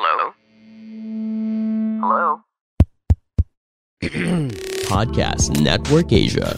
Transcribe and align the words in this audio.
Hello? 0.00 0.32
Hello? 2.00 2.26
Podcast 4.88 5.60
Network 5.60 6.08
Asia. 6.08 6.56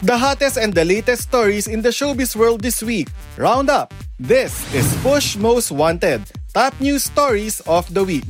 The 0.00 0.16
hottest 0.16 0.56
and 0.56 0.72
the 0.72 0.88
latest 0.88 1.28
stories 1.28 1.68
in 1.68 1.84
the 1.84 1.92
showbiz 1.92 2.32
world 2.32 2.64
this 2.64 2.80
week. 2.80 3.12
Roundup. 3.36 3.92
This 4.16 4.56
is 4.72 4.88
Push 5.04 5.36
Most 5.36 5.68
Wanted. 5.68 6.24
Top 6.56 6.72
news 6.80 7.04
stories 7.04 7.60
of 7.68 7.92
the 7.92 8.00
week. 8.00 8.24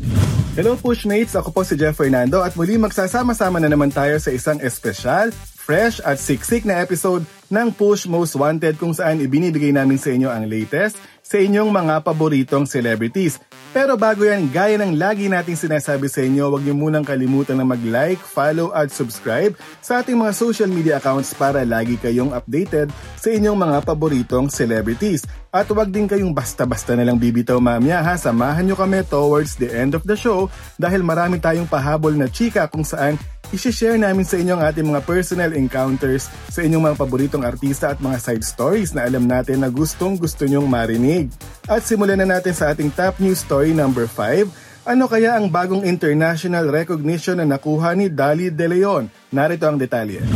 Hello 0.58 0.74
Pushmates! 0.74 1.38
Ako 1.38 1.54
po 1.54 1.62
si 1.62 1.78
Jeff 1.78 1.94
Fernando 1.94 2.42
at 2.42 2.58
muli 2.58 2.74
magsasama-sama 2.82 3.62
na 3.62 3.70
naman 3.70 3.94
tayo 3.94 4.18
sa 4.18 4.34
isang 4.34 4.58
espesyal, 4.58 5.30
fresh 5.54 6.02
at 6.02 6.18
siksik 6.18 6.66
na 6.66 6.82
episode 6.82 7.22
ng 7.52 7.68
Push 7.74 8.10
Most 8.10 8.34
Wanted 8.34 8.78
kung 8.78 8.94
saan 8.94 9.22
ibinibigay 9.22 9.70
namin 9.70 9.98
sa 9.98 10.10
inyo 10.10 10.28
ang 10.30 10.46
latest 10.46 10.98
sa 11.26 11.42
inyong 11.42 11.74
mga 11.74 12.06
paboritong 12.06 12.70
celebrities. 12.70 13.42
Pero 13.74 13.98
bago 13.98 14.22
yan, 14.24 14.46
gaya 14.48 14.78
ng 14.78 14.94
lagi 14.94 15.26
nating 15.26 15.58
sinasabi 15.58 16.06
sa 16.06 16.22
inyo, 16.22 16.48
huwag 16.48 16.62
niyo 16.64 16.78
munang 16.78 17.04
kalimutan 17.04 17.58
na 17.58 17.66
mag-like, 17.66 18.22
follow 18.22 18.70
at 18.72 18.94
subscribe 18.94 19.52
sa 19.82 20.00
ating 20.00 20.16
mga 20.16 20.32
social 20.32 20.70
media 20.70 20.96
accounts 21.02 21.34
para 21.34 21.66
lagi 21.66 21.98
kayong 21.98 22.32
updated 22.32 22.88
sa 23.18 23.28
inyong 23.28 23.58
mga 23.58 23.84
paboritong 23.84 24.48
celebrities. 24.48 25.26
At 25.50 25.66
huwag 25.66 25.90
din 25.90 26.06
kayong 26.06 26.32
basta-basta 26.32 26.94
na 26.94 27.04
lang 27.04 27.18
bibitaw 27.18 27.58
mamaya 27.58 28.00
ha, 28.00 28.14
samahan 28.14 28.64
nyo 28.64 28.76
kami 28.78 29.02
towards 29.10 29.58
the 29.58 29.68
end 29.68 29.98
of 29.98 30.06
the 30.06 30.16
show 30.16 30.46
dahil 30.78 31.02
marami 31.02 31.42
tayong 31.42 31.68
pahabol 31.68 32.14
na 32.14 32.30
chika 32.30 32.70
kung 32.70 32.86
saan 32.86 33.18
Isishare 33.54 33.94
namin 33.94 34.26
sa 34.26 34.34
inyo 34.42 34.58
ang 34.58 34.62
ating 34.66 34.90
mga 34.90 35.06
personal 35.06 35.54
encounters 35.54 36.26
sa 36.50 36.66
inyong 36.66 36.90
mga 36.90 36.96
paboritong 36.98 37.46
artista 37.46 37.94
at 37.94 38.02
mga 38.02 38.18
side 38.18 38.42
stories 38.42 38.90
na 38.90 39.06
alam 39.06 39.22
natin 39.22 39.62
na 39.62 39.70
gustong 39.70 40.18
gusto 40.18 40.50
nyong 40.50 40.66
marinig. 40.66 41.30
At 41.70 41.86
simulan 41.86 42.18
na 42.18 42.26
natin 42.26 42.50
sa 42.50 42.74
ating 42.74 42.90
top 42.90 43.22
news 43.22 43.38
story 43.38 43.70
number 43.70 44.10
5. 44.10 44.50
Ano 44.82 45.06
kaya 45.06 45.38
ang 45.38 45.46
bagong 45.46 45.86
international 45.86 46.66
recognition 46.74 47.38
na 47.38 47.46
nakuha 47.46 47.94
ni 47.94 48.10
Dali 48.10 48.50
De 48.50 48.66
Leon? 48.66 49.06
Narito 49.30 49.70
ang 49.70 49.78
detalye. 49.78 50.26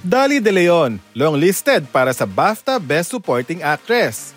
Dali 0.00 0.40
De 0.40 0.48
Leon, 0.48 0.96
longlisted 1.12 1.92
para 1.92 2.16
sa 2.16 2.24
BAFTA 2.24 2.80
Best 2.80 3.12
Supporting 3.12 3.60
Actress. 3.60 4.32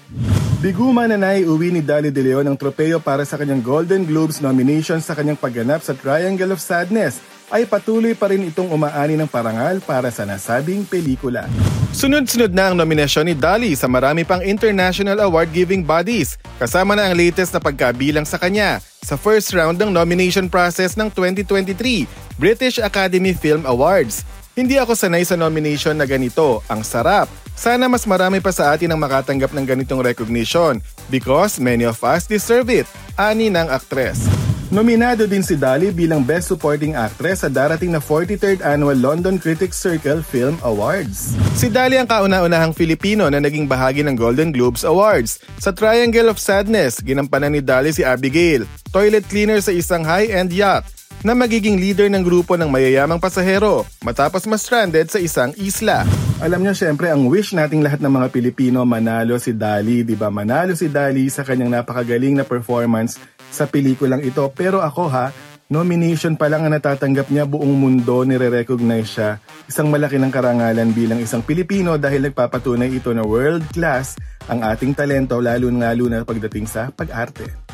Biguma 0.59 1.07
na 1.07 1.15
naiuwi 1.15 1.71
ni 1.71 1.79
Dali 1.79 2.11
De 2.11 2.19
Leon 2.19 2.47
ang 2.51 2.59
tropeyo 2.59 2.99
para 2.99 3.23
sa 3.23 3.39
kanyang 3.39 3.63
Golden 3.63 4.03
Globes 4.03 4.43
nomination 4.43 4.99
sa 4.99 5.15
kanyang 5.15 5.39
pagganap 5.39 5.79
sa 5.83 5.95
Triangle 5.95 6.55
of 6.55 6.59
Sadness 6.59 7.32
ay 7.53 7.69
patuloy 7.69 8.17
pa 8.17 8.33
rin 8.33 8.49
itong 8.49 8.73
umaani 8.73 9.13
ng 9.13 9.29
parangal 9.29 9.77
para 9.85 10.09
sa 10.09 10.25
nasabing 10.25 10.89
pelikula. 10.89 11.45
Sunod-sunod 11.93 12.49
na 12.49 12.73
ang 12.73 12.75
nominasyon 12.75 13.29
ni 13.29 13.35
Dali 13.37 13.77
sa 13.77 13.85
marami 13.85 14.25
pang 14.25 14.41
international 14.41 15.21
award-giving 15.21 15.85
bodies, 15.85 16.41
kasama 16.57 16.97
na 16.97 17.05
ang 17.05 17.13
latest 17.13 17.53
na 17.53 17.61
pagkabilang 17.61 18.25
sa 18.25 18.41
kanya 18.41 18.81
sa 19.05 19.13
first 19.13 19.53
round 19.53 19.77
ng 19.77 19.93
nomination 19.93 20.49
process 20.49 20.97
ng 20.97 21.13
2023 21.13 22.09
British 22.41 22.81
Academy 22.81 23.37
Film 23.37 23.61
Awards. 23.69 24.25
Hindi 24.57 24.81
ako 24.81 24.97
sanay 24.97 25.21
sa 25.21 25.37
nomination 25.37 25.93
na 25.93 26.09
ganito, 26.09 26.65
ang 26.65 26.81
sarap. 26.81 27.29
Sana 27.53 27.85
mas 27.85 28.09
marami 28.09 28.41
pa 28.41 28.49
sa 28.49 28.73
atin 28.73 28.89
ang 28.89 28.97
makatanggap 28.97 29.53
ng 29.53 29.65
ganitong 29.65 30.01
recognition 30.01 30.81
because 31.13 31.61
many 31.61 31.85
of 31.85 32.01
us 32.01 32.25
deserve 32.25 32.73
it, 32.73 32.89
ani 33.13 33.53
ng 33.53 33.69
aktres. 33.69 34.25
Nominado 34.73 35.29
din 35.29 35.45
si 35.45 35.53
Dali 35.53 35.93
bilang 35.93 36.25
Best 36.25 36.49
Supporting 36.49 36.97
Actress 36.97 37.45
sa 37.45 37.49
darating 37.53 37.93
na 37.93 38.01
43rd 38.01 38.65
Annual 38.65 38.97
London 38.97 39.37
Critics 39.37 39.77
Circle 39.77 40.25
Film 40.25 40.57
Awards. 40.65 41.37
Si 41.53 41.69
Dali 41.69 41.93
ang 41.93 42.09
kauna-unahang 42.09 42.73
Filipino 42.73 43.29
na 43.29 43.37
naging 43.37 43.69
bahagi 43.69 44.01
ng 44.01 44.17
Golden 44.17 44.49
Globes 44.49 44.81
Awards. 44.81 45.37
Sa 45.61 45.69
Triangle 45.77 46.25
of 46.25 46.41
Sadness, 46.41 47.05
ginampanan 47.05 47.53
ni 47.53 47.61
Dali 47.61 47.93
si 47.93 48.01
Abigail, 48.01 48.65
toilet 48.89 49.29
cleaner 49.29 49.61
sa 49.61 49.69
isang 49.69 50.01
high-end 50.01 50.49
yacht 50.49 50.89
na 51.23 51.31
magiging 51.31 51.79
leader 51.79 52.11
ng 52.11 52.19
grupo 52.19 52.59
ng 52.59 52.67
mayayamang 52.67 53.17
pasahero 53.17 53.87
matapos 54.03 54.43
ma-stranded 54.43 55.07
sa 55.07 55.19
isang 55.23 55.55
isla. 55.55 56.03
Alam 56.43 56.67
niyo 56.67 56.75
syempre 56.75 57.07
ang 57.07 57.31
wish 57.31 57.55
nating 57.55 57.79
lahat 57.79 58.03
ng 58.03 58.11
mga 58.11 58.27
Pilipino 58.35 58.83
manalo 58.83 59.39
si 59.39 59.55
Dali, 59.55 60.03
'di 60.03 60.19
ba? 60.19 60.27
Manalo 60.27 60.75
si 60.75 60.91
Dali 60.91 61.31
sa 61.31 61.47
kanyang 61.47 61.79
napakagaling 61.79 62.35
na 62.35 62.43
performance 62.43 63.15
sa 63.47 63.63
pelikulang 63.63 64.19
ito. 64.19 64.43
Pero 64.51 64.83
ako 64.83 65.07
ha, 65.07 65.31
nomination 65.71 66.35
pa 66.35 66.51
lang 66.51 66.67
ang 66.67 66.75
natatanggap 66.75 67.31
niya 67.31 67.47
buong 67.47 67.71
mundo 67.71 68.27
nire-recognize 68.27 69.07
siya. 69.07 69.39
Isang 69.71 69.87
malaki 69.87 70.19
ng 70.19 70.29
karangalan 70.35 70.91
bilang 70.91 71.23
isang 71.23 71.41
Pilipino 71.41 71.95
dahil 71.95 72.27
nagpapatunay 72.27 72.91
ito 72.91 73.15
na 73.15 73.23
world 73.23 73.63
class 73.71 74.19
ang 74.51 74.59
ating 74.59 74.91
talento 74.91 75.39
lalo-lalo 75.39 76.05
na 76.11 76.27
pagdating 76.27 76.67
sa 76.67 76.91
pag-arte. 76.91 77.72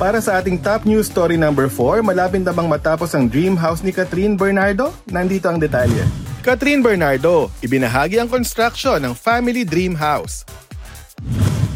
Para 0.00 0.16
sa 0.24 0.40
ating 0.40 0.56
top 0.64 0.88
news 0.88 1.12
story 1.12 1.36
number 1.36 1.68
4, 1.68 2.00
malapit 2.00 2.40
na 2.40 2.56
bang 2.56 2.64
matapos 2.64 3.12
ang 3.12 3.28
dream 3.28 3.52
house 3.52 3.84
ni 3.84 3.92
Catherine 3.92 4.32
Bernardo? 4.32 4.96
Nandito 5.12 5.52
ang 5.52 5.60
detalye. 5.60 6.08
Catherine 6.40 6.80
Bernardo, 6.80 7.52
ibinahagi 7.60 8.16
ang 8.16 8.24
construction 8.24 8.96
ng 9.04 9.12
family 9.12 9.60
dream 9.60 9.92
house. 9.92 10.48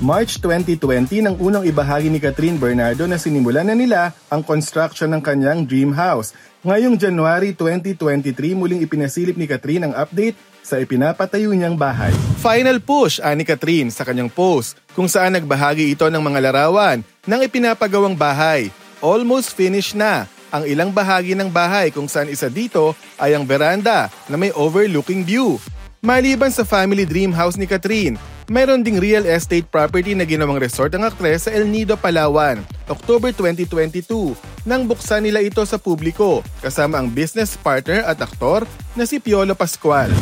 March 0.05 0.37
2020 0.45 1.25
nang 1.25 1.37
unang 1.41 1.65
ibahagi 1.65 2.13
ni 2.13 2.21
Catherine 2.21 2.61
Bernardo 2.61 3.09
na 3.09 3.17
sinimulan 3.17 3.65
na 3.65 3.73
nila 3.73 4.13
ang 4.29 4.45
construction 4.45 5.09
ng 5.17 5.25
kanyang 5.25 5.65
dream 5.65 5.97
house. 5.97 6.37
Ngayong 6.61 7.01
January 7.01 7.57
2023 7.57 8.53
muling 8.53 8.85
ipinasilip 8.85 9.33
ni 9.33 9.49
Catherine 9.49 9.89
ang 9.89 9.97
update 9.97 10.37
sa 10.61 10.77
ipinapatayo 10.77 11.49
niyang 11.57 11.81
bahay. 11.81 12.13
Final 12.37 12.85
push 12.85 13.17
ani 13.17 13.49
Catherine 13.49 13.89
sa 13.89 14.05
kanyang 14.05 14.29
post 14.29 14.77
kung 14.93 15.09
saan 15.09 15.41
nagbahagi 15.41 15.97
ito 15.97 16.05
ng 16.05 16.21
mga 16.21 16.53
larawan 16.53 17.01
ng 17.25 17.41
ipinapagawang 17.41 18.13
bahay. 18.13 18.69
Almost 19.01 19.57
finished 19.57 19.97
na 19.97 20.29
ang 20.53 20.69
ilang 20.69 20.93
bahagi 20.93 21.33
ng 21.33 21.49
bahay 21.49 21.89
kung 21.89 22.13
saan 22.13 22.29
isa 22.29 22.53
dito 22.53 22.93
ay 23.17 23.33
ang 23.33 23.49
veranda 23.49 24.13
na 24.29 24.37
may 24.37 24.53
overlooking 24.53 25.25
view. 25.25 25.57
Maliban 26.05 26.53
sa 26.53 26.69
family 26.69 27.09
dream 27.09 27.33
house 27.33 27.57
ni 27.57 27.65
Catherine, 27.65 28.21
mayroon 28.49 28.85
ding 28.85 29.01
real 29.01 29.25
estate 29.25 29.65
property 29.73 30.13
na 30.13 30.29
ginawang 30.29 30.61
resort 30.61 30.93
ang 30.93 31.09
aktres 31.09 31.49
sa 31.49 31.51
El 31.53 31.69
Nido, 31.69 31.97
Palawan, 31.97 32.61
October 32.89 33.33
2022, 33.33 34.37
nang 34.69 34.85
buksan 34.85 35.25
nila 35.25 35.41
ito 35.41 35.61
sa 35.65 35.81
publiko 35.81 36.45
kasama 36.61 37.01
ang 37.01 37.09
business 37.09 37.57
partner 37.57 38.05
at 38.05 38.21
aktor 38.21 38.69
na 38.93 39.09
si 39.09 39.21
Piolo 39.21 39.57
Pascual. 39.57 40.13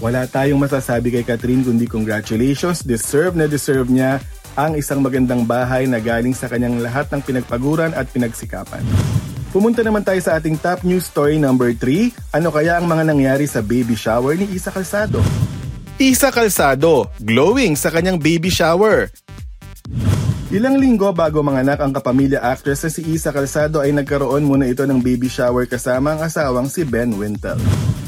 Wala 0.00 0.28
tayong 0.28 0.60
masasabi 0.60 1.08
kay 1.08 1.24
Catherine 1.24 1.64
kundi 1.64 1.88
congratulations, 1.88 2.84
deserve 2.84 3.32
na 3.32 3.48
deserve 3.48 3.88
niya 3.88 4.20
ang 4.56 4.76
isang 4.76 5.04
magandang 5.04 5.44
bahay 5.44 5.84
na 5.84 6.00
galing 6.00 6.32
sa 6.32 6.48
kanyang 6.48 6.80
lahat 6.80 7.08
ng 7.12 7.20
pinagpaguran 7.24 7.92
at 7.92 8.08
pinagsikapan. 8.08 8.84
Pumunta 9.52 9.80
naman 9.80 10.04
tayo 10.04 10.20
sa 10.20 10.36
ating 10.36 10.60
top 10.60 10.84
news 10.84 11.08
story 11.08 11.40
number 11.40 11.72
3. 11.72 12.36
Ano 12.36 12.52
kaya 12.52 12.76
ang 12.76 12.84
mga 12.84 13.08
nangyari 13.08 13.48
sa 13.48 13.64
baby 13.64 13.96
shower 13.96 14.36
ni 14.36 14.48
Isa 14.52 14.68
Calzado? 14.68 15.20
Isa 15.96 16.28
Calzado, 16.28 17.08
glowing 17.24 17.72
sa 17.72 17.88
kanyang 17.88 18.20
baby 18.20 18.52
shower. 18.52 19.08
Ilang 20.52 20.76
linggo 20.76 21.08
bago 21.16 21.40
manganak 21.40 21.80
ang 21.80 21.96
kapamilya 21.96 22.36
actress 22.44 22.84
na 22.84 22.92
si 22.92 23.00
Isa 23.16 23.32
Calzado 23.32 23.80
ay 23.80 23.96
nagkaroon 23.96 24.44
muna 24.44 24.68
ito 24.68 24.84
ng 24.84 25.00
baby 25.00 25.32
shower 25.32 25.64
kasama 25.64 26.12
ang 26.12 26.20
asawang 26.20 26.68
si 26.68 26.84
Ben 26.84 27.16
Wintel. 27.16 27.56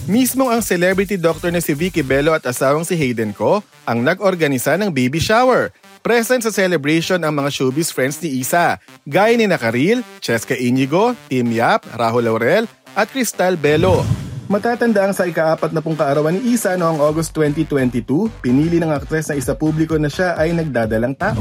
Mismo 0.04 0.52
ang 0.52 0.60
celebrity 0.60 1.16
doctor 1.16 1.48
na 1.48 1.64
si 1.64 1.72
Vicky 1.72 2.04
Bello 2.04 2.36
at 2.36 2.44
asawang 2.44 2.84
si 2.84 2.92
Hayden 2.92 3.32
Ko 3.32 3.64
ang 3.88 4.04
nag-organisa 4.04 4.76
ng 4.76 4.92
baby 4.92 5.16
shower. 5.16 5.72
Present 6.04 6.44
sa 6.44 6.52
celebration 6.52 7.24
ang 7.24 7.40
mga 7.40 7.48
showbiz 7.48 7.88
friends 7.88 8.20
ni 8.20 8.44
Isa, 8.44 8.76
gaya 9.08 9.32
ni 9.32 9.48
Nakaril, 9.48 10.04
Cheska 10.20 10.60
Inigo, 10.60 11.16
Tim 11.32 11.48
Yap, 11.48 11.88
Rahul 11.96 12.28
Laurel 12.28 12.68
at 12.92 13.08
Cristal 13.08 13.56
Bello. 13.56 14.27
Matatanda 14.48 15.04
ang 15.04 15.12
sa 15.12 15.28
ikaapat 15.28 15.76
na 15.76 15.84
pong 15.84 15.92
kaarawan 15.92 16.32
ni 16.32 16.56
Isa 16.56 16.72
noong 16.72 17.04
August 17.04 17.36
2022, 17.36 18.32
pinili 18.40 18.80
ng 18.80 18.88
aktres 18.88 19.28
na 19.28 19.36
isa 19.36 19.52
publiko 19.52 20.00
na 20.00 20.08
siya 20.08 20.40
ay 20.40 20.56
nagdadalang 20.56 21.12
tao. 21.12 21.36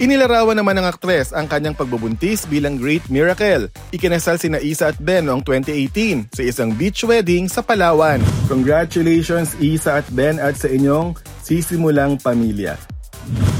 Inilarawan 0.00 0.56
naman 0.56 0.80
ng 0.80 0.88
aktres 0.88 1.36
ang 1.36 1.44
kanyang 1.44 1.76
pagbubuntis 1.76 2.48
bilang 2.48 2.80
great 2.80 3.04
miracle. 3.12 3.68
Ikinasal 3.92 4.40
sina 4.40 4.64
Isa 4.64 4.88
at 4.88 4.96
Ben 4.96 5.28
noong 5.28 5.44
2018 5.44 6.32
sa 6.32 6.40
isang 6.40 6.72
beach 6.72 7.04
wedding 7.04 7.52
sa 7.52 7.60
Palawan. 7.60 8.24
Congratulations 8.48 9.52
Isa 9.60 10.00
at 10.00 10.08
Ben 10.08 10.40
at 10.40 10.56
sa 10.56 10.72
inyong 10.72 11.20
sisimulang 11.44 12.16
pamilya. 12.16 12.80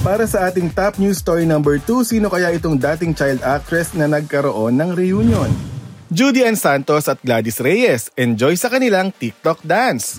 Para 0.00 0.24
sa 0.24 0.48
ating 0.48 0.72
top 0.72 0.96
news 0.96 1.20
story 1.20 1.44
number 1.44 1.76
2, 1.76 2.08
sino 2.08 2.32
kaya 2.32 2.56
itong 2.56 2.80
dating 2.80 3.12
child 3.12 3.44
actress 3.44 3.92
na 3.92 4.08
nagkaroon 4.08 4.80
ng 4.80 4.96
reunion? 4.96 5.77
Judy 6.08 6.40
Ann 6.40 6.56
Santos 6.56 7.04
at 7.04 7.20
Gladys 7.20 7.60
Reyes 7.60 8.08
enjoy 8.16 8.56
sa 8.56 8.72
kanilang 8.72 9.12
TikTok 9.12 9.60
dance. 9.60 10.16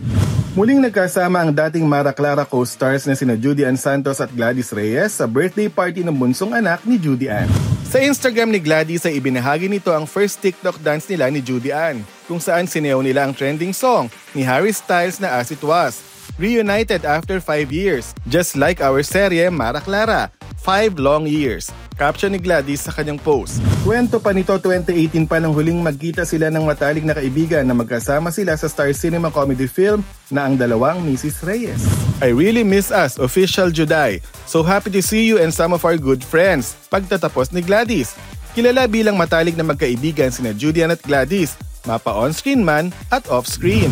Muling 0.54 0.86
nagkasama 0.86 1.42
ang 1.42 1.50
dating 1.50 1.90
Mara 1.90 2.14
Clara 2.14 2.46
co-stars 2.46 3.10
na 3.10 3.18
sina 3.18 3.34
Judy 3.34 3.66
Ann 3.66 3.74
Santos 3.74 4.22
at 4.22 4.30
Gladys 4.30 4.70
Reyes 4.70 5.18
sa 5.18 5.26
birthday 5.26 5.66
party 5.66 6.06
ng 6.06 6.14
bunsong 6.14 6.54
anak 6.54 6.86
ni 6.86 7.02
Judy 7.02 7.26
Ann. 7.26 7.50
Sa 7.90 7.98
Instagram 7.98 8.54
ni 8.54 8.62
Gladys 8.62 9.02
ay 9.10 9.18
ibinahagi 9.18 9.66
nito 9.66 9.90
ang 9.90 10.06
first 10.06 10.38
TikTok 10.46 10.78
dance 10.78 11.10
nila 11.10 11.34
ni 11.34 11.42
Judy 11.42 11.74
Ann, 11.74 12.06
kung 12.30 12.38
saan 12.38 12.70
sineo 12.70 13.02
nila 13.02 13.26
ang 13.26 13.34
trending 13.34 13.74
song 13.74 14.14
ni 14.38 14.46
Harry 14.46 14.70
Styles 14.70 15.18
na 15.18 15.42
As 15.42 15.50
It 15.50 15.66
Was. 15.66 16.06
Reunited 16.38 17.02
after 17.02 17.42
5 17.42 17.74
years, 17.74 18.14
just 18.30 18.54
like 18.54 18.78
our 18.78 19.02
serye 19.02 19.50
Mara 19.50 19.82
Clara. 19.82 20.30
Five 20.70 21.02
long 21.02 21.26
years. 21.26 21.74
Caption 21.98 22.30
ni 22.30 22.38
Gladys 22.38 22.86
sa 22.86 22.94
kanyang 22.94 23.18
post. 23.18 23.58
Kwento 23.82 24.22
pa 24.22 24.30
nito 24.38 24.54
2018 24.54 25.26
pa 25.26 25.42
nang 25.42 25.50
huling 25.50 25.82
magkita 25.82 26.30
sila 26.30 26.54
ng 26.54 26.62
matalik 26.62 27.02
na 27.02 27.18
kaibigan 27.18 27.66
na 27.66 27.74
magkasama 27.74 28.30
sila 28.30 28.54
sa 28.54 28.70
Star 28.70 28.94
Cinema 28.94 29.34
comedy 29.34 29.66
film 29.66 30.06
na 30.30 30.46
ang 30.46 30.54
dalawang 30.54 31.02
Mrs. 31.02 31.42
Reyes. 31.42 31.82
I 32.22 32.30
really 32.30 32.62
miss 32.62 32.94
us, 32.94 33.18
official 33.18 33.74
Juday. 33.74 34.22
So 34.46 34.62
happy 34.62 34.94
to 34.94 35.02
see 35.02 35.26
you 35.26 35.42
and 35.42 35.50
some 35.50 35.74
of 35.74 35.82
our 35.82 35.98
good 35.98 36.22
friends. 36.22 36.78
Pagtatapos 36.94 37.50
ni 37.50 37.66
Gladys. 37.66 38.14
Kilala 38.54 38.86
bilang 38.86 39.18
matalik 39.18 39.58
na 39.58 39.66
magkaibigan 39.66 40.30
sina 40.30 40.54
Judian 40.54 40.94
at 40.94 41.02
Gladys, 41.02 41.58
mapa 41.90 42.14
on-screen 42.14 42.62
man 42.62 42.94
at 43.10 43.26
off-screen. 43.34 43.90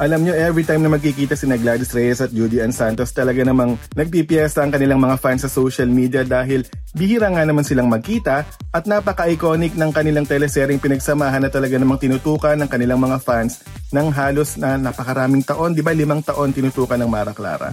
Alam 0.00 0.24
nyo, 0.24 0.32
every 0.32 0.64
time 0.64 0.80
na 0.80 0.88
magkikita 0.88 1.36
si 1.36 1.44
Gladys 1.44 1.92
Reyes 1.92 2.24
at 2.24 2.32
Judy 2.32 2.64
Ann 2.64 2.72
Santos, 2.72 3.12
talaga 3.12 3.44
namang 3.44 3.76
nagpipiesta 3.92 4.64
ang 4.64 4.72
kanilang 4.72 4.96
mga 4.96 5.20
fans 5.20 5.44
sa 5.44 5.52
social 5.52 5.92
media 5.92 6.24
dahil 6.24 6.64
bihira 6.96 7.28
nga 7.28 7.44
naman 7.44 7.68
silang 7.68 7.92
magkita 7.92 8.48
at 8.48 8.84
napaka-iconic 8.88 9.76
ng 9.76 9.92
kanilang 9.92 10.24
teleseryeng 10.24 10.80
pinagsamahan 10.80 11.44
na 11.44 11.52
talaga 11.52 11.76
namang 11.76 12.00
tinutukan 12.00 12.56
ng 12.56 12.68
kanilang 12.72 12.96
mga 12.96 13.20
fans 13.20 13.60
ng 13.92 14.08
halos 14.08 14.56
na 14.56 14.80
napakaraming 14.80 15.44
taon, 15.44 15.76
di 15.76 15.84
ba 15.84 15.92
limang 15.92 16.24
taon 16.24 16.56
tinutukan 16.56 16.96
ng 16.96 17.10
Mara 17.12 17.36
Clara. 17.36 17.68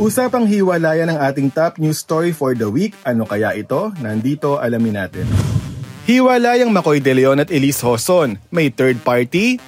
Usapang 0.00 0.48
hiwalayan 0.48 1.12
ng 1.12 1.20
ating 1.28 1.52
top 1.52 1.76
news 1.76 2.00
story 2.00 2.32
for 2.32 2.56
the 2.56 2.72
week. 2.72 2.96
Ano 3.04 3.28
kaya 3.28 3.52
ito? 3.52 3.92
Nandito, 4.00 4.56
alamin 4.56 5.04
natin. 5.04 5.28
Hiwalayang 6.08 6.72
Makoy 6.72 7.04
De 7.04 7.12
Leon 7.12 7.44
at 7.44 7.52
Elise 7.52 7.84
Hoson. 7.84 8.40
May 8.48 8.72
third 8.72 9.04
party? 9.04 9.60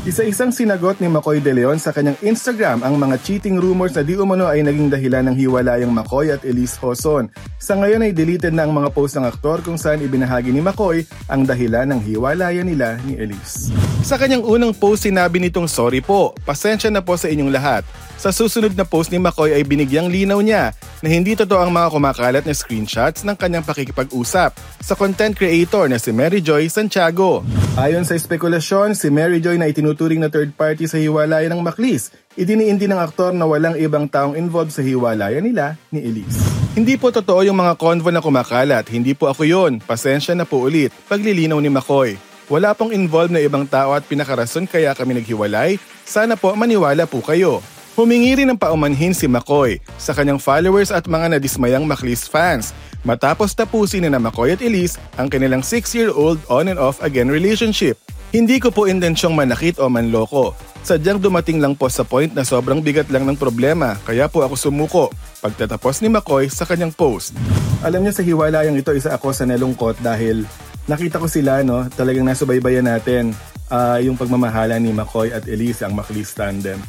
Isa-isang 0.00 0.48
sinagot 0.48 0.96
ni 0.96 1.12
Makoy 1.12 1.44
De 1.44 1.52
Leon 1.52 1.76
sa 1.76 1.92
kanyang 1.92 2.16
Instagram 2.24 2.80
ang 2.80 2.96
mga 2.96 3.20
cheating 3.20 3.60
rumors 3.60 3.92
na 3.92 4.00
di 4.00 4.16
umano 4.16 4.48
ay 4.48 4.64
naging 4.64 4.88
dahilan 4.88 5.28
ng 5.28 5.36
hiwalayang 5.36 5.92
Makoy 5.92 6.32
at 6.32 6.40
Elise 6.40 6.80
Hoson. 6.80 7.28
Sa 7.60 7.76
ngayon 7.76 8.08
ay 8.08 8.16
deleted 8.16 8.56
na 8.56 8.64
ang 8.64 8.72
mga 8.72 8.96
post 8.96 9.20
ng 9.20 9.28
aktor 9.28 9.60
kung 9.60 9.76
saan 9.76 10.00
ibinahagi 10.00 10.56
ni 10.56 10.64
Makoy 10.64 11.04
ang 11.28 11.44
dahilan 11.44 11.84
ng 11.92 12.00
hiwalayan 12.00 12.64
nila 12.64 12.96
ni 13.04 13.20
Elise. 13.20 13.76
Sa 14.00 14.16
kanyang 14.16 14.40
unang 14.40 14.72
post 14.72 15.04
sinabi 15.04 15.36
nitong 15.36 15.68
sorry 15.68 16.00
po, 16.00 16.32
pasensya 16.48 16.88
na 16.88 17.04
po 17.04 17.20
sa 17.20 17.28
inyong 17.28 17.52
lahat. 17.52 17.84
Sa 18.16 18.32
susunod 18.32 18.72
na 18.72 18.88
post 18.88 19.12
ni 19.12 19.20
Makoy 19.20 19.52
ay 19.52 19.68
binigyang 19.68 20.08
linaw 20.08 20.40
niya 20.40 20.72
na 21.00 21.08
hindi 21.08 21.32
totoo 21.32 21.64
ang 21.64 21.72
mga 21.72 21.88
kumakalat 21.92 22.44
na 22.44 22.52
screenshots 22.52 23.24
ng 23.24 23.36
kanyang 23.36 23.64
pakikipag-usap 23.64 24.52
sa 24.80 24.94
content 24.96 25.32
creator 25.32 25.88
na 25.88 25.96
si 25.96 26.12
Mary 26.12 26.44
Joy 26.44 26.68
Santiago. 26.68 27.40
Ayon 27.80 28.04
sa 28.04 28.12
espekulasyon, 28.16 28.92
si 28.92 29.08
Mary 29.08 29.40
Joy 29.40 29.56
na 29.56 29.68
itinuturing 29.68 30.20
na 30.20 30.28
third 30.28 30.52
party 30.52 30.84
sa 30.84 31.00
hiwalayan 31.00 31.56
ng 31.56 31.64
Maclis, 31.64 32.12
idiniindi 32.36 32.84
ng 32.84 33.00
aktor 33.00 33.32
na 33.32 33.48
walang 33.48 33.80
ibang 33.80 34.04
taong 34.04 34.36
involved 34.36 34.76
sa 34.76 34.84
hiwalayan 34.84 35.44
nila 35.44 35.80
ni 35.88 36.04
Elise. 36.04 36.36
Hindi 36.76 37.00
po 37.00 37.08
totoo 37.08 37.42
yung 37.42 37.58
mga 37.58 37.80
convo 37.80 38.12
na 38.12 38.22
kumakalat, 38.22 38.86
hindi 38.92 39.16
po 39.16 39.32
ako 39.32 39.42
yon. 39.48 39.72
Pasensya 39.82 40.36
na 40.36 40.44
po 40.44 40.62
ulit, 40.68 40.92
paglilinaw 41.08 41.58
ni 41.58 41.72
Makoy. 41.72 42.14
Wala 42.50 42.74
pong 42.74 42.90
involved 42.90 43.30
na 43.30 43.38
ibang 43.38 43.62
tao 43.62 43.94
at 43.94 44.02
pinakarason 44.04 44.66
kaya 44.66 44.90
kami 44.90 45.22
naghiwalay. 45.22 45.78
Sana 46.02 46.34
po 46.34 46.50
maniwala 46.58 47.06
po 47.06 47.22
kayo. 47.22 47.62
Humingi 48.00 48.32
rin 48.32 48.48
ng 48.48 48.56
paumanhin 48.56 49.12
si 49.12 49.28
McCoy 49.28 49.76
sa 50.00 50.16
kanyang 50.16 50.40
followers 50.40 50.88
at 50.88 51.04
mga 51.04 51.36
nadismayang 51.36 51.84
Maclis 51.84 52.24
fans 52.24 52.72
matapos 53.04 53.52
tapusin 53.52 54.08
na 54.08 54.16
McCoy 54.16 54.56
at 54.56 54.64
Elise 54.64 54.96
ang 55.20 55.28
kanilang 55.28 55.60
6-year-old 55.60 56.40
on 56.48 56.72
and 56.72 56.80
off 56.80 56.96
again 57.04 57.28
relationship. 57.28 58.00
Hindi 58.32 58.56
ko 58.56 58.72
po 58.72 58.88
intensyong 58.88 59.36
manakit 59.36 59.76
o 59.76 59.92
manloko. 59.92 60.56
Sadyang 60.80 61.20
dumating 61.20 61.60
lang 61.60 61.76
po 61.76 61.92
sa 61.92 62.00
point 62.00 62.32
na 62.32 62.40
sobrang 62.40 62.80
bigat 62.80 63.12
lang 63.12 63.28
ng 63.28 63.36
problema 63.36 64.00
kaya 64.08 64.32
po 64.32 64.48
ako 64.48 64.56
sumuko 64.56 65.12
pagtatapos 65.44 66.00
ni 66.00 66.08
McCoy 66.08 66.48
sa 66.48 66.64
kanyang 66.64 66.96
post. 66.96 67.36
Alam 67.84 68.00
niyo 68.00 68.16
sa 68.16 68.24
hiwalayang 68.24 68.80
ito 68.80 68.96
isa 68.96 69.12
ako 69.12 69.36
sa 69.36 69.44
nalungkot 69.44 70.00
dahil 70.00 70.48
nakita 70.88 71.20
ko 71.20 71.28
sila 71.28 71.60
no, 71.60 71.84
talagang 71.92 72.24
nasubaybayan 72.24 72.88
natin 72.88 73.36
uh, 73.68 74.00
yung 74.00 74.16
pagmamahala 74.16 74.80
ni 74.80 74.88
McCoy 74.88 75.36
at 75.36 75.44
Elise 75.44 75.84
ang 75.84 75.92
Maclis 75.92 76.32
tandem 76.32 76.80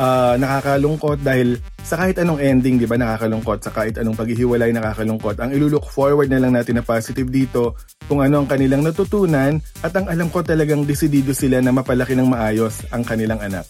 uh, 0.00 0.34
nakakalungkot 0.40 1.20
dahil 1.20 1.60
sa 1.84 2.00
kahit 2.00 2.16
anong 2.22 2.40
ending, 2.40 2.80
di 2.80 2.88
ba, 2.88 2.96
nakakalungkot. 2.96 3.60
Sa 3.60 3.70
kahit 3.74 4.00
anong 4.00 4.16
paghihiwalay, 4.16 4.72
nakakalungkot. 4.72 5.36
Ang 5.36 5.52
ilulook 5.52 5.84
forward 5.92 6.32
na 6.32 6.40
lang 6.40 6.56
natin 6.56 6.80
na 6.80 6.84
positive 6.84 7.28
dito 7.28 7.76
kung 8.08 8.24
ano 8.24 8.40
ang 8.40 8.48
kanilang 8.48 8.80
natutunan 8.80 9.60
at 9.84 9.92
ang 9.92 10.08
alam 10.08 10.32
ko 10.32 10.40
talagang 10.40 10.88
desidido 10.88 11.36
sila 11.36 11.60
na 11.60 11.74
mapalaki 11.74 12.16
ng 12.16 12.26
maayos 12.26 12.88
ang 12.88 13.04
kanilang 13.04 13.38
anak. 13.44 13.68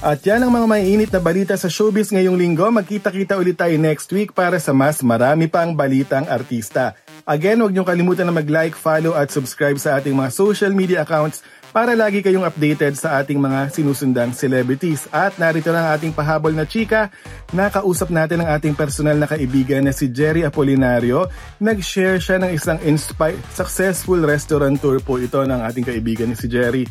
At 0.00 0.24
yan 0.24 0.40
ang 0.40 0.48
mga 0.48 0.64
maiinit 0.64 1.10
na 1.12 1.20
balita 1.20 1.52
sa 1.60 1.68
showbiz 1.68 2.08
ngayong 2.08 2.40
linggo. 2.40 2.64
Magkita-kita 2.72 3.36
ulit 3.36 3.60
tayo 3.60 3.76
next 3.76 4.08
week 4.16 4.32
para 4.32 4.56
sa 4.56 4.72
mas 4.72 5.04
marami 5.04 5.44
pang 5.44 5.76
balitang 5.76 6.24
artista. 6.24 6.96
Again, 7.28 7.60
huwag 7.60 7.76
niyong 7.76 7.84
kalimutan 7.84 8.24
na 8.24 8.32
mag-like, 8.32 8.72
follow 8.72 9.12
at 9.12 9.28
subscribe 9.28 9.76
sa 9.76 10.00
ating 10.00 10.16
mga 10.16 10.32
social 10.32 10.72
media 10.72 11.04
accounts 11.04 11.44
para 11.70 11.94
lagi 11.94 12.18
kayong 12.18 12.42
updated 12.42 12.98
sa 12.98 13.22
ating 13.22 13.38
mga 13.38 13.70
sinusundang 13.70 14.34
celebrities. 14.34 15.06
At 15.14 15.38
narito 15.38 15.70
na 15.70 15.86
ang 15.86 15.88
ating 15.98 16.14
pahabol 16.14 16.50
na 16.50 16.66
chika. 16.66 17.14
Nakausap 17.54 18.10
natin 18.10 18.42
ang 18.42 18.58
ating 18.58 18.74
personal 18.74 19.14
na 19.18 19.30
kaibigan 19.30 19.86
na 19.86 19.94
si 19.94 20.10
Jerry 20.10 20.42
Apolinario. 20.42 21.30
Nag-share 21.62 22.18
siya 22.18 22.42
ng 22.42 22.50
isang 22.50 22.78
inspi- 22.82 23.38
successful 23.54 24.18
restaurant 24.22 24.78
tour 24.82 24.98
po 24.98 25.22
ito 25.22 25.38
ng 25.42 25.60
ating 25.62 25.86
kaibigan 25.86 26.30
ni 26.30 26.36
si 26.36 26.50
Jerry. 26.50 26.84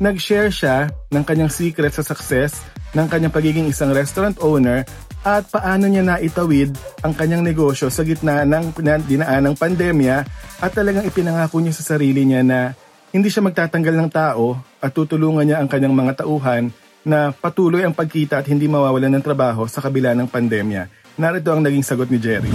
Nag-share 0.00 0.48
siya 0.48 0.88
ng 1.12 1.24
kanyang 1.28 1.52
secret 1.52 1.92
sa 1.92 2.00
success 2.00 2.64
ng 2.96 3.06
kanyang 3.08 3.32
pagiging 3.32 3.68
isang 3.68 3.92
restaurant 3.92 4.36
owner 4.40 4.84
at 5.22 5.46
paano 5.52 5.86
niya 5.86 6.02
naitawid 6.02 6.74
ang 7.06 7.14
kanyang 7.14 7.46
negosyo 7.46 7.86
sa 7.92 8.02
gitna 8.02 8.42
ng 8.42 8.74
dinaan 9.06 9.46
ng 9.46 9.54
pandemya 9.54 10.16
at 10.58 10.70
talagang 10.74 11.06
ipinangako 11.06 11.62
niya 11.62 11.78
sa 11.78 11.94
sarili 11.94 12.26
niya 12.26 12.42
na 12.42 12.74
hindi 13.12 13.28
siya 13.28 13.44
magtatanggal 13.44 13.94
ng 13.94 14.10
tao 14.10 14.56
at 14.80 14.90
tutulungan 14.90 15.44
niya 15.44 15.60
ang 15.60 15.68
kanyang 15.68 15.92
mga 15.92 16.24
tauhan 16.24 16.72
na 17.04 17.28
patuloy 17.28 17.84
ang 17.84 17.92
pagkita 17.92 18.40
at 18.40 18.48
hindi 18.48 18.64
mawawalan 18.64 19.20
ng 19.20 19.24
trabaho 19.24 19.68
sa 19.68 19.84
kabila 19.84 20.16
ng 20.16 20.32
pandemya. 20.32 20.88
Narito 21.20 21.52
ang 21.52 21.60
naging 21.60 21.84
sagot 21.84 22.08
ni 22.08 22.16
Jerry. 22.16 22.48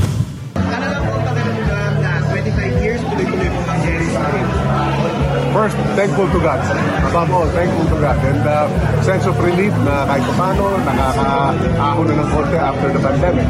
First, 5.54 5.77
thankful 5.94 6.30
to 6.30 6.39
God. 6.42 6.62
Above 7.06 7.33
all, 7.33 7.50
thankful 7.54 7.86
to 7.94 7.98
God. 8.01 8.18
And 8.21 8.42
uh, 8.45 8.65
sense 9.06 9.25
of 9.30 9.38
relief 9.42 9.74
na 9.86 10.06
kahit 10.09 10.25
paano, 10.38 10.77
nakakaahon 10.86 12.06
na 12.09 12.13
ng 12.18 12.30
konti 12.33 12.57
after 12.57 12.89
the 12.94 13.01
pandemic. 13.01 13.48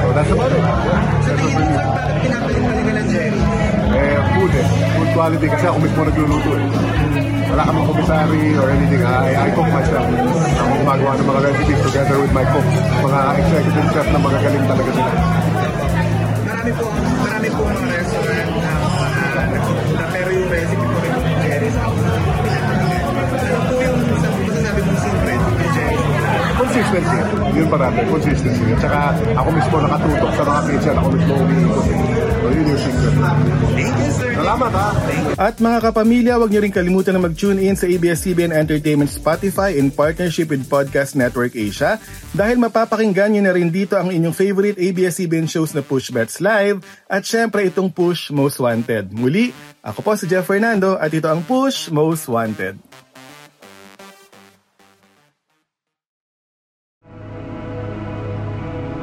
So 0.00 0.06
that's 0.16 0.32
about 0.32 0.52
it. 0.52 0.64
Sense 1.24 1.44
of 1.44 1.52
relief. 1.56 2.02
Eh, 4.02 4.18
food 4.34 4.52
eh. 4.58 4.66
Food 4.98 5.10
quality 5.14 5.46
kasi 5.46 5.64
ako 5.70 5.78
mismo 5.78 6.00
nagluluto 6.02 6.50
eh. 6.58 6.64
Wala 7.54 7.62
kaming 7.68 7.86
commissary 7.86 8.44
or 8.58 8.66
anything. 8.66 9.02
I, 9.06 9.46
I 9.46 9.48
cook 9.54 9.68
myself. 9.70 10.06
Ako 10.58 10.72
gumagawa 10.82 11.12
ng 11.20 11.26
mga 11.30 11.40
recipes 11.46 11.80
together 11.86 12.16
with 12.18 12.32
my 12.34 12.42
cook. 12.50 12.66
Mga 12.98 13.20
executive 13.38 13.88
chef 13.94 14.06
na 14.10 14.18
magagaling 14.18 14.64
talaga 14.66 14.90
sila. 14.90 15.12
Marami 16.42 16.70
po, 16.74 16.86
marami 17.22 17.48
po 17.54 17.60
mga 17.62 17.86
restaurant 17.94 18.50
na 18.58 18.72
uh, 18.90 19.44
na 19.94 20.04
pero 20.10 20.28
yung 20.34 20.48
recipe 20.50 20.82
po 20.82 20.98
rin 20.98 21.12
yung 21.14 21.38
Jerry 21.46 21.68
sa 21.70 21.82
Ano 21.92 23.60
po 23.70 23.76
yung 23.78 23.98
masasabi 24.02 24.80
mong 24.82 24.98
secret 24.98 25.42
ni 25.46 25.66
Jerry? 25.76 25.98
Consistency. 26.58 27.18
Yun 27.54 27.66
parami. 27.70 27.98
Consistency. 28.10 28.64
At 28.74 28.80
saka 28.82 29.00
ako 29.38 29.48
mismo 29.54 29.76
nakatutok 29.78 30.32
sa 30.34 30.42
mga 30.42 30.60
kitchen. 30.74 30.94
Ako 30.98 31.08
mismo 31.14 31.32
umiikot. 31.38 32.31
So 32.42 32.50
yun 32.50 32.66
yung 32.66 32.82
secret. 32.82 33.14
Thank 33.78 33.94
you, 34.02 34.10
sir. 34.18 34.30
Salamat 34.34 34.72
ha. 34.74 34.88
At 35.38 35.62
mga 35.62 35.78
kapamilya, 35.78 36.34
huwag 36.42 36.50
niyo 36.50 36.66
rin 36.66 36.74
kalimutan 36.74 37.14
na 37.14 37.22
mag-tune 37.22 37.62
in 37.62 37.78
sa 37.78 37.86
ABS-CBN 37.86 38.50
Entertainment 38.50 39.14
Spotify 39.14 39.78
in 39.78 39.94
partnership 39.94 40.50
with 40.50 40.66
Podcast 40.66 41.14
Network 41.14 41.54
Asia 41.54 42.02
dahil 42.34 42.58
mapapakinggan 42.58 43.38
niyo 43.38 43.46
na 43.46 43.54
rin 43.54 43.70
dito 43.70 43.94
ang 43.94 44.10
inyong 44.10 44.34
favorite 44.34 44.74
ABS-CBN 44.74 45.46
shows 45.46 45.70
na 45.70 45.86
Push 45.86 46.10
Bets 46.10 46.42
Live 46.42 46.82
at 47.06 47.22
syempre 47.22 47.62
itong 47.70 47.94
Push 47.94 48.34
Most 48.34 48.58
Wanted. 48.58 49.14
Muli, 49.14 49.54
ako 49.86 50.02
po 50.02 50.18
si 50.18 50.26
Jeff 50.26 50.50
Fernando 50.50 50.98
at 50.98 51.14
ito 51.14 51.30
ang 51.30 51.46
Push 51.46 51.94
Most 51.94 52.26
Wanted. 52.26 52.91